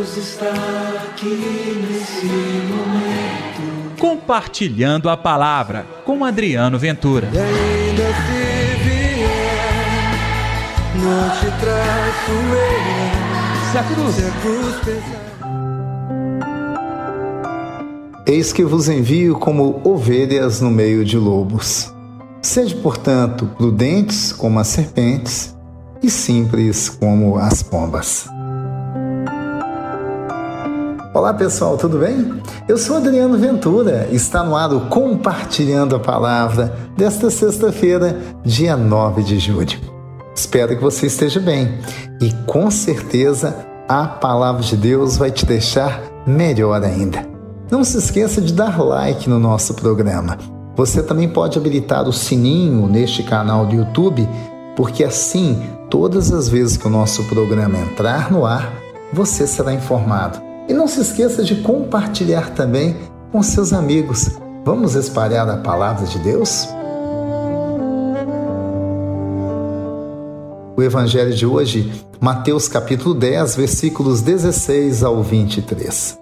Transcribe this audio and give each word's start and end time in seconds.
Deus 0.00 0.16
está 0.16 0.50
aqui 1.04 1.26
nesse 1.26 2.24
momento. 2.24 3.98
Compartilhando 3.98 5.10
a 5.10 5.16
palavra 5.16 5.84
com 6.06 6.24
Adriano 6.24 6.78
Ventura. 6.78 7.28
E 7.30 7.38
ainda 7.38 8.04
se 8.06 8.78
vier, 8.82 9.28
não 10.96 11.28
te 11.36 11.50
traço 11.60 12.32
eu. 12.32 13.70
Se 13.70 13.76
a 13.76 13.82
cruz. 13.82 14.14
Se 14.14 14.24
a 14.24 14.30
cruz 14.40 14.76
pesar. 14.86 15.20
Eis 18.26 18.54
que 18.54 18.64
vos 18.64 18.88
envio 18.88 19.38
como 19.38 19.82
ovelhas 19.84 20.62
no 20.62 20.70
meio 20.70 21.04
de 21.04 21.18
lobos. 21.18 21.92
Sede, 22.40 22.74
portanto, 22.76 23.50
prudentes 23.58 24.32
como 24.32 24.60
as 24.60 24.68
serpentes 24.68 25.54
e 26.02 26.08
simples 26.08 26.88
como 26.88 27.36
as 27.36 27.62
pombas. 27.62 28.26
Olá 31.20 31.34
pessoal, 31.34 31.76
tudo 31.76 31.98
bem? 31.98 32.40
Eu 32.66 32.78
sou 32.78 32.96
Adriano 32.96 33.36
Ventura, 33.36 34.08
está 34.10 34.42
no 34.42 34.56
ar 34.56 34.72
o 34.72 34.86
Compartilhando 34.86 35.94
a 35.94 36.00
Palavra 36.00 36.74
desta 36.96 37.28
sexta-feira, 37.28 38.18
dia 38.42 38.74
9 38.74 39.22
de 39.22 39.38
julho. 39.38 39.78
Espero 40.34 40.74
que 40.74 40.82
você 40.82 41.08
esteja 41.08 41.38
bem 41.38 41.78
e 42.22 42.32
com 42.46 42.70
certeza 42.70 43.54
a 43.86 44.06
palavra 44.06 44.62
de 44.62 44.74
Deus 44.78 45.18
vai 45.18 45.30
te 45.30 45.44
deixar 45.44 46.02
melhor 46.26 46.82
ainda. 46.82 47.22
Não 47.70 47.84
se 47.84 47.98
esqueça 47.98 48.40
de 48.40 48.54
dar 48.54 48.82
like 48.82 49.28
no 49.28 49.38
nosso 49.38 49.74
programa. 49.74 50.38
Você 50.74 51.02
também 51.02 51.28
pode 51.28 51.58
habilitar 51.58 52.08
o 52.08 52.14
sininho 52.14 52.88
neste 52.88 53.22
canal 53.22 53.66
do 53.66 53.74
YouTube, 53.74 54.26
porque 54.74 55.04
assim, 55.04 55.62
todas 55.90 56.32
as 56.32 56.48
vezes 56.48 56.78
que 56.78 56.86
o 56.86 56.90
nosso 56.90 57.22
programa 57.24 57.76
entrar 57.76 58.32
no 58.32 58.46
ar, 58.46 58.72
você 59.12 59.46
será 59.46 59.74
informado. 59.74 60.48
E 60.70 60.72
não 60.72 60.86
se 60.86 61.00
esqueça 61.00 61.42
de 61.42 61.56
compartilhar 61.56 62.54
também 62.54 62.96
com 63.32 63.42
seus 63.42 63.72
amigos. 63.72 64.30
Vamos 64.64 64.94
espalhar 64.94 65.48
a 65.48 65.56
palavra 65.56 66.06
de 66.06 66.16
Deus? 66.20 66.68
O 70.76 70.80
evangelho 70.80 71.34
de 71.34 71.44
hoje, 71.44 71.92
Mateus 72.20 72.68
capítulo 72.68 73.16
10, 73.16 73.56
versículos 73.56 74.22
16 74.22 75.02
ao 75.02 75.20
23. 75.24 76.16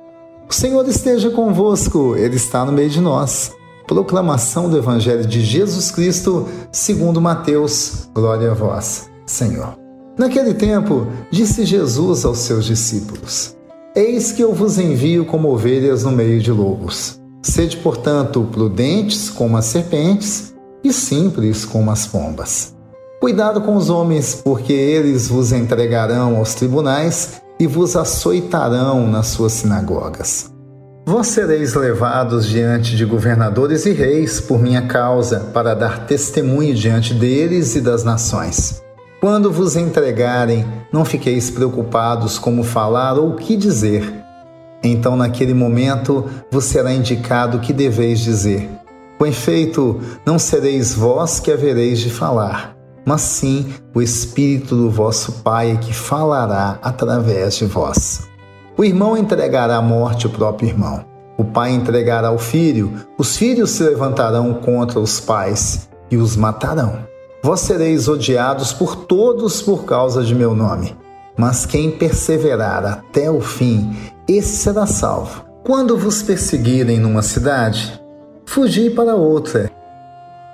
O 0.49 0.55
Senhor 0.55 0.89
esteja 0.89 1.29
convosco, 1.29 2.17
ele 2.17 2.37
está 2.37 2.65
no 2.65 2.73
meio 2.73 2.89
de 2.89 3.03
nós. 3.03 3.53
Proclamação 3.87 4.71
do 4.71 4.79
evangelho 4.79 5.27
de 5.27 5.43
Jesus 5.43 5.91
Cristo, 5.91 6.49
segundo 6.73 7.21
Mateus. 7.21 8.09
Glória 8.15 8.53
a 8.53 8.55
vós, 8.55 9.11
Senhor. 9.27 9.77
Naquele 10.17 10.55
tempo, 10.55 11.07
disse 11.31 11.67
Jesus 11.67 12.25
aos 12.25 12.39
seus 12.39 12.65
discípulos: 12.65 13.58
Eis 13.99 14.31
que 14.31 14.41
eu 14.41 14.55
vos 14.55 14.79
envio 14.79 15.25
como 15.25 15.49
ovelhas 15.49 16.05
no 16.05 16.13
meio 16.13 16.41
de 16.41 16.53
lobos. 16.53 17.21
Sede, 17.43 17.79
portanto, 17.79 18.47
prudentes 18.53 19.29
como 19.29 19.57
as 19.57 19.65
serpentes 19.65 20.55
e 20.85 20.93
simples 20.93 21.65
como 21.65 21.91
as 21.91 22.07
pombas. 22.07 22.77
Cuidado 23.19 23.61
com 23.61 23.75
os 23.75 23.91
homens, 23.91 24.41
porque 24.45 24.73
eles 24.73 25.27
vos 25.27 25.51
entregarão 25.51 26.37
aos 26.37 26.55
tribunais 26.55 27.43
e 27.59 27.67
vos 27.67 27.97
açoitarão 27.97 29.05
nas 29.09 29.27
suas 29.27 29.51
sinagogas. 29.55 30.49
Vós 31.05 31.27
sereis 31.27 31.75
levados 31.75 32.47
diante 32.47 32.97
de 32.97 33.05
governadores 33.05 33.85
e 33.85 33.91
reis 33.91 34.41
por 34.41 34.63
minha 34.63 34.83
causa, 34.83 35.41
para 35.53 35.75
dar 35.75 36.07
testemunho 36.07 36.73
diante 36.73 37.13
deles 37.13 37.75
e 37.75 37.81
das 37.81 38.05
nações. 38.05 38.81
Quando 39.21 39.51
vos 39.51 39.75
entregarem, 39.75 40.65
não 40.93 41.05
fiqueis 41.05 41.51
preocupados 41.51 42.39
como 42.39 42.63
falar 42.63 43.19
ou 43.19 43.31
o 43.31 43.35
que 43.35 43.57
dizer. 43.57 44.15
Então, 44.81 45.17
naquele 45.17 45.53
momento, 45.53 46.25
vos 46.53 46.67
será 46.67 46.93
indicado 46.93 47.57
o 47.57 47.61
que 47.61 47.73
deveis 47.73 48.21
dizer. 48.21 48.71
Com 49.19 49.27
efeito, 49.27 50.01
não 50.25 50.39
sereis 50.39 50.95
vós 50.95 51.41
que 51.41 51.51
havereis 51.51 51.99
de 51.99 52.11
falar, 52.11 52.77
mas 53.05 53.23
sim 53.23 53.67
o 53.93 54.01
Espírito 54.01 54.77
do 54.77 54.89
vosso 54.89 55.43
Pai 55.43 55.77
que 55.81 55.93
falará 55.93 56.79
através 56.81 57.57
de 57.57 57.65
vós. 57.65 58.29
O 58.77 58.85
irmão 58.85 59.17
entregará 59.17 59.79
à 59.79 59.83
morte 59.83 60.29
o 60.29 60.31
próprio 60.31 60.69
irmão. 60.69 61.05
O 61.37 61.45
pai 61.45 61.73
entregará 61.73 62.29
ao 62.29 62.39
filho, 62.39 62.93
os 63.19 63.37
filhos 63.37 63.71
se 63.71 63.83
levantarão 63.83 64.55
contra 64.55 65.01
os 65.01 65.19
pais 65.19 65.89
e 66.09 66.17
os 66.17 66.37
matarão. 66.37 67.08
Vós 67.43 67.61
sereis 67.61 68.09
odiados 68.09 68.73
por 68.73 68.97
todos 68.97 69.63
por 69.63 69.85
causa 69.85 70.25
de 70.25 70.35
meu 70.35 70.55
nome. 70.55 70.97
Mas 71.37 71.65
quem 71.65 71.93
perseverar 71.93 72.85
até 72.85 73.31
o 73.31 73.41
fim, 73.41 73.97
esse 74.27 74.57
será 74.57 74.87
salvo. 74.87 75.45
Quando 75.65 75.97
vos 75.97 76.21
perseguirem 76.21 76.99
numa 76.99 77.23
cidade, 77.23 78.01
fugi 78.45 78.91
para 78.91 79.15
outra. 79.15 79.71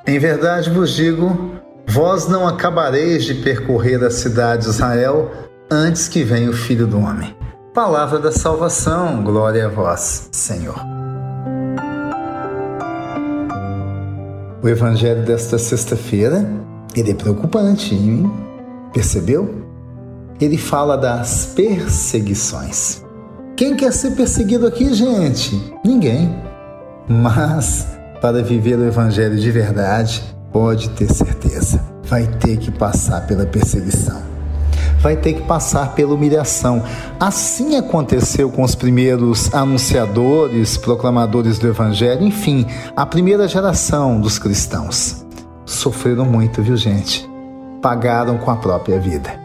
Em 0.07 0.19
verdade 0.19 0.69
vos 0.69 0.91
digo, 0.91 1.53
vós 1.87 2.29
não 2.29 2.47
acabareis 2.47 3.25
de 3.25 3.35
percorrer 3.37 4.05
a 4.05 4.11
cidade 4.11 4.65
de 4.65 4.69
Israel 4.69 5.31
antes 5.71 6.07
que 6.07 6.23
venha 6.23 6.51
o 6.51 6.55
Filho 6.55 6.87
do 6.87 6.99
Homem. 6.99 7.35
Palavra 7.73 8.19
da 8.19 8.31
salvação, 8.31 9.23
glória 9.25 9.67
a 9.67 9.71
vós, 9.71 10.29
Senhor. 10.31 10.79
O 14.63 14.69
evangelho 14.69 15.23
desta 15.25 15.59
sexta-feira 15.59 16.47
ele 16.95 17.11
é 17.11 17.15
preocupante, 17.15 17.95
hein? 17.95 18.31
percebeu? 18.93 19.63
Ele 20.41 20.57
fala 20.57 20.97
das 20.97 21.47
perseguições. 21.55 23.03
Quem 23.57 23.77
quer 23.77 23.93
ser 23.93 24.13
perseguido 24.13 24.67
aqui, 24.67 24.95
gente? 24.95 25.75
Ninguém. 25.85 26.35
Mas 27.09 27.87
para 28.21 28.43
viver 28.43 28.79
o 28.79 28.87
Evangelho 28.87 29.37
de 29.37 29.51
verdade, 29.51 30.23
pode 30.53 30.89
ter 30.91 31.13
certeza, 31.13 31.81
vai 32.05 32.27
ter 32.27 32.57
que 32.57 32.71
passar 32.71 33.27
pela 33.27 33.45
perseguição. 33.45 34.23
Vai 35.01 35.17
ter 35.17 35.35
que 35.35 35.43
passar 35.43 35.95
pela 35.95 36.15
humilhação. 36.15 36.83
Assim 37.21 37.77
aconteceu 37.77 38.51
com 38.51 38.63
os 38.63 38.75
primeiros 38.75 39.53
anunciadores, 39.53 40.79
proclamadores 40.79 41.59
do 41.59 41.69
Evangelho, 41.69 42.25
enfim, 42.25 42.67
a 42.97 43.05
primeira 43.05 43.47
geração 43.47 44.19
dos 44.19 44.39
cristãos 44.39 45.24
sofreram 45.65 46.25
muito, 46.25 46.63
viu, 46.63 46.77
gente? 46.77 47.29
Pagaram 47.81 48.39
com 48.39 48.51
a 48.51 48.57
própria 48.57 48.99
vida. 48.99 49.39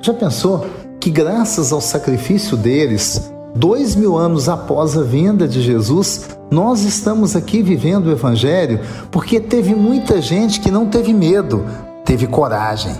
Já 0.00 0.12
pensou 0.12 0.66
que, 0.98 1.10
graças 1.10 1.72
ao 1.72 1.80
sacrifício 1.80 2.56
deles, 2.56 3.32
dois 3.54 3.94
mil 3.94 4.16
anos 4.16 4.48
após 4.48 4.96
a 4.96 5.02
vinda 5.02 5.46
de 5.46 5.62
Jesus, 5.62 6.28
nós 6.50 6.82
estamos 6.82 7.34
aqui 7.36 7.62
vivendo 7.62 8.06
o 8.06 8.12
Evangelho 8.12 8.80
porque 9.10 9.40
teve 9.40 9.74
muita 9.74 10.20
gente 10.20 10.60
que 10.60 10.70
não 10.70 10.86
teve 10.86 11.12
medo, 11.12 11.64
teve 12.04 12.26
coragem. 12.26 12.94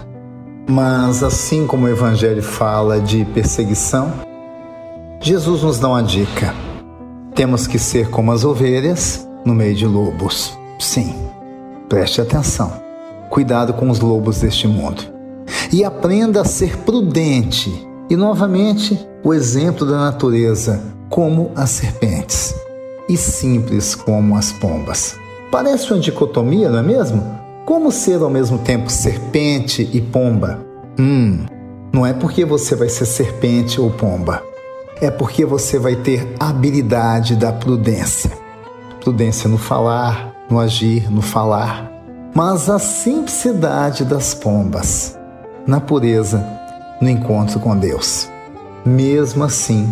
Mas, 0.69 1.23
assim 1.23 1.67
como 1.67 1.87
o 1.87 1.89
Evangelho 1.89 2.43
fala 2.43 3.01
de 3.01 3.25
perseguição, 3.27 4.13
Jesus 5.21 5.63
nos 5.63 5.79
dá 5.79 5.89
uma 5.89 6.03
dica. 6.03 6.55
Temos 7.35 7.67
que 7.67 7.79
ser 7.79 8.11
como 8.11 8.33
as 8.33 8.45
ovelhas 8.45 9.27
no 9.45 9.55
meio 9.55 9.75
de 9.75 9.87
lobos. 9.87 10.57
Sim. 10.79 11.15
Preste 11.93 12.23
atenção. 12.23 12.73
Cuidado 13.29 13.75
com 13.75 13.91
os 13.91 14.01
lobos 14.01 14.41
deste 14.41 14.67
mundo. 14.67 15.03
E 15.71 15.85
aprenda 15.85 16.41
a 16.41 16.45
ser 16.45 16.79
prudente. 16.79 17.71
E 18.09 18.17
novamente, 18.17 18.99
o 19.23 19.35
exemplo 19.35 19.87
da 19.87 19.99
natureza, 19.99 20.83
como 21.11 21.51
as 21.55 21.69
serpentes, 21.69 22.55
e 23.11 23.15
simples 23.15 23.95
como 23.95 24.39
as 24.39 24.53
pombas. 24.53 25.17
Parece 25.51 25.93
uma 25.93 26.01
dicotomia, 26.01 26.71
não 26.71 26.79
é 26.79 26.83
mesmo? 26.83 27.39
Como 27.67 27.93
ser 27.93 28.23
ao 28.23 28.31
mesmo 28.31 28.57
tempo 28.57 28.91
serpente 28.91 29.87
e 29.93 30.01
pomba? 30.01 30.61
Hum, 30.99 31.45
não 31.93 32.07
é 32.07 32.15
porque 32.15 32.43
você 32.43 32.75
vai 32.75 32.89
ser 32.89 33.05
serpente 33.05 33.79
ou 33.79 33.91
pomba. 33.91 34.43
É 34.99 35.11
porque 35.11 35.45
você 35.45 35.79
vai 35.79 35.97
ter 35.97 36.27
habilidade 36.41 37.37
da 37.37 37.53
prudência. 37.53 38.33
Prudência 38.99 39.47
no 39.47 39.59
falar, 39.59 40.32
no 40.53 40.61
agir, 40.61 41.11
no 41.11 41.23
falar, 41.23 41.91
mas 42.35 42.69
a 42.69 42.79
simplicidade 42.79 44.05
das 44.05 44.35
pombas, 44.35 45.19
na 45.67 45.81
pureza, 45.81 46.47
no 47.01 47.09
encontro 47.09 47.59
com 47.59 47.75
Deus. 47.75 48.29
Mesmo 48.85 49.45
assim, 49.45 49.89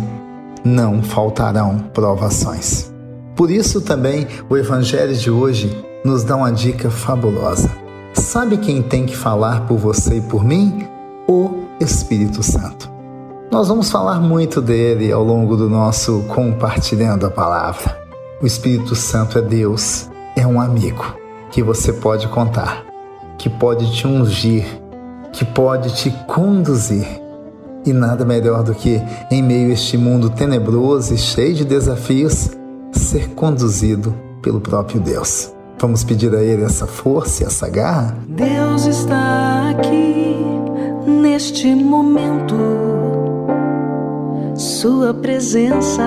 não 0.63 1.01
faltarão 1.01 1.79
provações. 1.91 2.93
Por 3.35 3.49
isso 3.49 3.81
também 3.81 4.27
o 4.47 4.55
Evangelho 4.55 5.15
de 5.15 5.31
hoje 5.31 5.83
nos 6.05 6.23
dá 6.23 6.35
uma 6.35 6.51
dica 6.51 6.91
fabulosa. 6.91 7.71
Sabe 8.13 8.57
quem 8.57 8.83
tem 8.83 9.07
que 9.07 9.17
falar 9.17 9.65
por 9.65 9.79
você 9.79 10.17
e 10.17 10.21
por 10.21 10.43
mim? 10.43 10.87
O 11.27 11.63
Espírito 11.79 12.43
Santo. 12.43 12.87
Nós 13.49 13.67
vamos 13.67 13.89
falar 13.89 14.19
muito 14.19 14.61
dele 14.61 15.11
ao 15.11 15.23
longo 15.23 15.57
do 15.57 15.67
nosso 15.67 16.23
compartilhando 16.27 17.25
a 17.25 17.31
palavra. 17.31 17.99
O 18.39 18.45
Espírito 18.45 18.93
Santo 18.93 19.39
é 19.39 19.41
Deus 19.41 20.10
é 20.35 20.45
um 20.45 20.59
amigo 20.59 21.15
que 21.51 21.61
você 21.61 21.91
pode 21.93 22.27
contar, 22.29 22.85
que 23.37 23.49
pode 23.49 23.91
te 23.93 24.07
ungir, 24.07 24.65
que 25.33 25.43
pode 25.43 25.93
te 25.95 26.11
conduzir. 26.27 27.07
E 27.85 27.91
nada 27.91 28.23
melhor 28.23 28.63
do 28.63 28.75
que, 28.75 29.01
em 29.31 29.41
meio 29.41 29.71
a 29.71 29.73
este 29.73 29.97
mundo 29.97 30.29
tenebroso 30.29 31.13
e 31.13 31.17
cheio 31.17 31.55
de 31.55 31.65
desafios, 31.65 32.51
ser 32.91 33.29
conduzido 33.29 34.13
pelo 34.41 34.61
próprio 34.61 34.99
Deus. 34.99 35.51
Vamos 35.79 36.03
pedir 36.03 36.33
a 36.35 36.43
Ele 36.43 36.63
essa 36.63 36.85
força 36.85 37.43
e 37.43 37.47
essa 37.47 37.67
garra? 37.67 38.15
Deus 38.27 38.85
está 38.85 39.71
aqui 39.71 40.35
neste 41.07 41.73
momento. 41.73 42.55
Sua 44.55 45.11
presença 45.11 46.03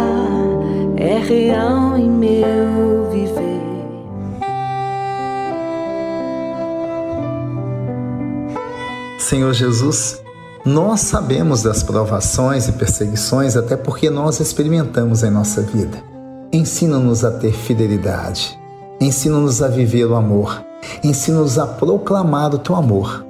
é 0.97 1.19
real 1.19 1.99
em 1.99 2.09
meu 2.09 3.11
viver. 3.11 3.74
Senhor 9.25 9.55
Jesus, 9.55 10.23
nós 10.67 11.00
sabemos 11.00 11.62
das 11.62 11.82
provações 11.82 12.69
e 12.69 12.73
perseguições, 12.73 13.56
até 13.56 13.75
porque 13.75 14.11
nós 14.11 14.38
experimentamos 14.38 15.23
em 15.23 15.31
nossa 15.31 15.62
vida. 15.62 15.97
Ensina-nos 16.53 17.25
a 17.25 17.31
ter 17.31 17.55
fidelidade, 17.55 18.55
ensina-nos 19.00 19.62
a 19.62 19.69
viver 19.69 20.05
o 20.05 20.15
amor, 20.15 20.62
ensina-nos 21.03 21.59
a 21.59 21.67
proclamar 21.67 22.55
o 22.55 22.59
teu 22.59 22.76
amor, 22.76 23.25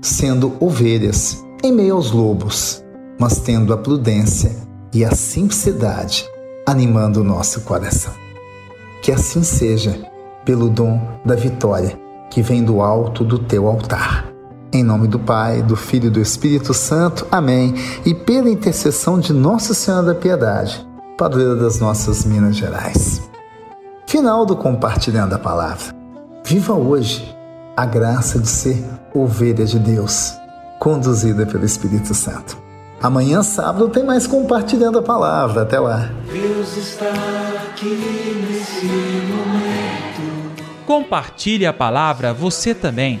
sendo 0.00 0.52
ovelhas 0.60 1.44
em 1.64 1.72
meio 1.72 1.96
aos 1.96 2.12
lobos, 2.12 2.84
mas 3.18 3.40
tendo 3.40 3.72
a 3.72 3.76
prudência 3.76 4.54
e 4.94 5.04
a 5.04 5.10
simplicidade 5.10 6.24
animando 6.64 7.22
o 7.22 7.24
nosso 7.24 7.62
coração. 7.62 8.12
Que 9.02 9.10
assim 9.10 9.42
seja, 9.42 9.98
pelo 10.44 10.70
dom 10.70 11.00
da 11.24 11.34
vitória 11.34 11.98
que 12.30 12.40
vem 12.40 12.62
do 12.62 12.80
alto 12.80 13.24
do 13.24 13.36
teu 13.36 13.66
altar. 13.66 14.37
Em 14.70 14.82
nome 14.82 15.08
do 15.08 15.18
Pai, 15.18 15.62
do 15.62 15.74
Filho 15.74 16.08
e 16.08 16.10
do 16.10 16.20
Espírito 16.20 16.74
Santo. 16.74 17.26
Amém. 17.32 17.74
E 18.04 18.14
pela 18.14 18.50
intercessão 18.50 19.18
de 19.18 19.32
Nossa 19.32 19.72
Senhora 19.72 20.02
da 20.02 20.14
Piedade, 20.14 20.86
padroeira 21.16 21.56
das 21.56 21.80
nossas 21.80 22.24
Minas 22.26 22.54
Gerais. 22.54 23.22
Final 24.06 24.44
do 24.44 24.54
compartilhando 24.54 25.34
a 25.34 25.38
palavra. 25.38 25.94
Viva 26.44 26.74
hoje 26.74 27.34
a 27.74 27.86
graça 27.86 28.38
de 28.38 28.48
ser 28.48 28.84
ovelha 29.14 29.64
de 29.64 29.78
Deus, 29.78 30.34
conduzida 30.78 31.46
pelo 31.46 31.64
Espírito 31.64 32.12
Santo. 32.12 32.58
Amanhã, 33.00 33.42
sábado, 33.42 33.88
tem 33.88 34.04
mais 34.04 34.26
compartilhando 34.26 34.98
a 34.98 35.02
palavra. 35.02 35.62
Até 35.62 35.78
lá. 35.78 36.10
Deus 36.30 36.76
está 36.76 37.06
aqui 37.70 38.44
nesse 38.46 38.86
momento. 39.32 40.84
Compartilhe 40.84 41.64
a 41.64 41.72
palavra 41.72 42.34
você 42.34 42.74
também. 42.74 43.20